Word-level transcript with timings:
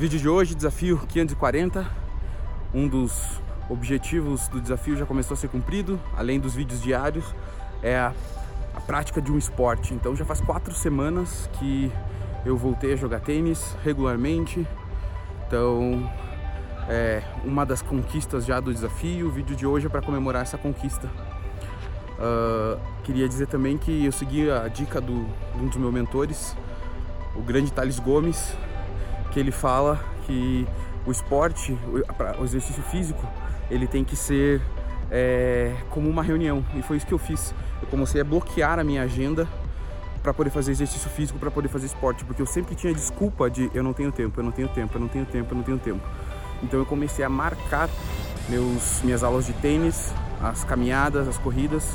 Vídeo 0.00 0.18
de 0.18 0.26
hoje, 0.30 0.54
desafio 0.54 0.98
540. 1.08 1.86
Um 2.72 2.88
dos 2.88 3.38
objetivos 3.68 4.48
do 4.48 4.58
desafio 4.58 4.96
já 4.96 5.04
começou 5.04 5.34
a 5.34 5.36
ser 5.36 5.48
cumprido, 5.48 6.00
além 6.16 6.40
dos 6.40 6.54
vídeos 6.54 6.80
diários, 6.80 7.22
é 7.82 7.98
a, 7.98 8.14
a 8.74 8.80
prática 8.80 9.20
de 9.20 9.30
um 9.30 9.36
esporte. 9.36 9.92
Então 9.92 10.16
já 10.16 10.24
faz 10.24 10.40
quatro 10.40 10.72
semanas 10.72 11.50
que 11.58 11.92
eu 12.46 12.56
voltei 12.56 12.94
a 12.94 12.96
jogar 12.96 13.20
tênis 13.20 13.76
regularmente. 13.84 14.66
Então, 15.46 16.10
é 16.88 17.22
uma 17.44 17.66
das 17.66 17.82
conquistas 17.82 18.46
já 18.46 18.58
do 18.58 18.72
desafio. 18.72 19.28
O 19.28 19.30
vídeo 19.30 19.54
de 19.54 19.66
hoje 19.66 19.84
é 19.84 19.90
para 19.90 20.00
comemorar 20.00 20.40
essa 20.40 20.56
conquista. 20.56 21.10
Uh, 22.18 22.80
queria 23.04 23.28
dizer 23.28 23.48
também 23.48 23.76
que 23.76 24.06
eu 24.06 24.12
segui 24.12 24.50
a 24.50 24.66
dica 24.66 24.98
do, 24.98 25.26
de 25.56 25.62
um 25.62 25.66
dos 25.66 25.76
meus 25.76 25.92
mentores, 25.92 26.56
o 27.36 27.42
grande 27.42 27.70
Thales 27.70 27.98
Gomes, 27.98 28.56
que 29.30 29.38
ele 29.38 29.50
fala 29.50 29.98
que 30.26 30.66
o 31.06 31.10
esporte, 31.10 31.76
o 32.38 32.44
exercício 32.44 32.82
físico, 32.84 33.26
ele 33.70 33.86
tem 33.86 34.04
que 34.04 34.16
ser 34.16 34.60
é, 35.10 35.74
como 35.90 36.08
uma 36.08 36.22
reunião. 36.22 36.64
E 36.74 36.82
foi 36.82 36.96
isso 36.96 37.06
que 37.06 37.14
eu 37.14 37.18
fiz. 37.18 37.54
Eu 37.80 37.88
comecei 37.88 38.20
a 38.20 38.24
bloquear 38.24 38.78
a 38.78 38.84
minha 38.84 39.02
agenda 39.02 39.48
para 40.22 40.34
poder 40.34 40.50
fazer 40.50 40.72
exercício 40.72 41.08
físico, 41.10 41.38
para 41.38 41.50
poder 41.50 41.68
fazer 41.68 41.86
esporte, 41.86 42.24
porque 42.24 42.42
eu 42.42 42.46
sempre 42.46 42.74
tinha 42.74 42.92
desculpa 42.92 43.48
de 43.48 43.70
eu 43.72 43.82
não 43.82 43.92
tenho 43.92 44.12
tempo, 44.12 44.38
eu 44.38 44.44
não 44.44 44.52
tenho 44.52 44.68
tempo, 44.68 44.96
eu 44.96 45.00
não 45.00 45.08
tenho 45.08 45.24
tempo, 45.24 45.52
eu 45.52 45.56
não 45.56 45.64
tenho 45.64 45.78
tempo. 45.78 46.00
Então 46.62 46.78
eu 46.78 46.84
comecei 46.84 47.24
a 47.24 47.28
marcar 47.28 47.88
meus, 48.48 49.00
minhas 49.02 49.22
aulas 49.22 49.46
de 49.46 49.54
tênis, 49.54 50.12
as 50.42 50.62
caminhadas, 50.64 51.26
as 51.26 51.38
corridas 51.38 51.88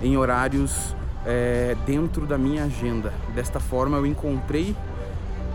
em 0.00 0.16
horários 0.16 0.94
é, 1.26 1.76
dentro 1.84 2.26
da 2.26 2.38
minha 2.38 2.64
agenda. 2.64 3.12
Desta 3.34 3.58
forma 3.58 3.96
eu 3.96 4.06
encontrei 4.06 4.76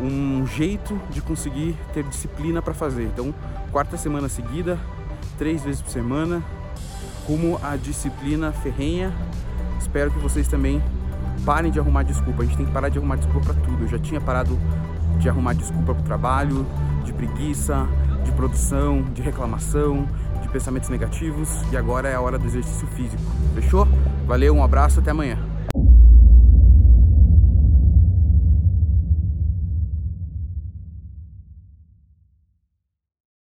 um 0.01 0.45
jeito 0.47 0.99
de 1.09 1.21
conseguir 1.21 1.75
ter 1.93 2.03
disciplina 2.03 2.61
para 2.61 2.73
fazer. 2.73 3.03
Então, 3.03 3.33
quarta 3.71 3.97
semana 3.97 4.29
seguida, 4.29 4.79
três 5.37 5.63
vezes 5.63 5.81
por 5.81 5.91
semana, 5.91 6.41
rumo 7.27 7.59
à 7.63 7.75
disciplina 7.75 8.51
ferrenha. 8.51 9.13
Espero 9.79 10.11
que 10.11 10.19
vocês 10.19 10.47
também 10.47 10.81
parem 11.45 11.71
de 11.71 11.79
arrumar 11.79 12.03
desculpa. 12.03 12.43
A 12.43 12.45
gente 12.45 12.57
tem 12.57 12.65
que 12.65 12.71
parar 12.71 12.89
de 12.89 12.97
arrumar 12.97 13.15
desculpa 13.15 13.53
para 13.53 13.61
tudo. 13.61 13.83
Eu 13.83 13.87
já 13.87 13.99
tinha 13.99 14.21
parado 14.21 14.57
de 15.19 15.29
arrumar 15.29 15.53
desculpa 15.53 15.93
para 15.93 16.01
o 16.01 16.05
trabalho, 16.05 16.65
de 17.03 17.13
preguiça, 17.13 17.87
de 18.23 18.31
produção, 18.31 19.03
de 19.13 19.21
reclamação, 19.21 20.07
de 20.41 20.47
pensamentos 20.49 20.89
negativos 20.89 21.49
e 21.71 21.77
agora 21.77 22.07
é 22.07 22.15
a 22.15 22.21
hora 22.21 22.37
do 22.37 22.45
exercício 22.45 22.87
físico. 22.87 23.21
Fechou? 23.53 23.87
Valeu, 24.25 24.55
um 24.55 24.63
abraço, 24.63 24.99
até 24.99 25.11
amanhã. 25.11 25.48